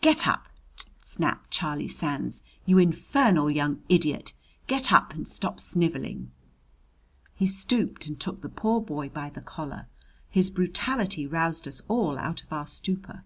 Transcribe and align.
"Get 0.00 0.26
up!" 0.26 0.48
snapped 1.04 1.52
Charlie 1.52 1.86
Sands. 1.86 2.42
"You 2.64 2.76
infernal 2.78 3.48
young 3.48 3.84
idiot! 3.88 4.32
Get 4.66 4.92
up 4.92 5.14
and 5.14 5.28
stop 5.28 5.60
sniveling!" 5.60 6.32
He 7.36 7.46
stooped 7.46 8.08
and 8.08 8.18
took 8.18 8.40
the 8.42 8.48
poor 8.48 8.80
boy 8.80 9.10
by 9.10 9.30
the 9.30 9.42
collar. 9.42 9.86
His 10.28 10.50
brutality 10.50 11.24
roused 11.24 11.68
us 11.68 11.82
all 11.86 12.18
out 12.18 12.42
of 12.42 12.52
our 12.52 12.66
stupor. 12.66 13.22